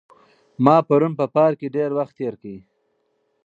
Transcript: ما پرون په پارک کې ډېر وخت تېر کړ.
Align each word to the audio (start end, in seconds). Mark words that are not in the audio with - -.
ما 0.65 0.75
پرون 0.87 1.13
په 1.19 1.25
پارک 1.35 1.57
کې 1.59 1.73
ډېر 1.75 1.89
وخت 1.97 2.13
تېر 2.19 2.33
کړ. 2.41 2.55